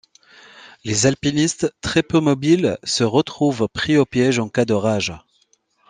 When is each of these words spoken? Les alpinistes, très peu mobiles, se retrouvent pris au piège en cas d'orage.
Les 0.83 1.05
alpinistes, 1.05 1.71
très 1.79 2.01
peu 2.01 2.19
mobiles, 2.19 2.79
se 2.83 3.03
retrouvent 3.03 3.67
pris 3.71 3.97
au 3.97 4.05
piège 4.07 4.39
en 4.39 4.49
cas 4.49 4.65
d'orage. 4.65 5.13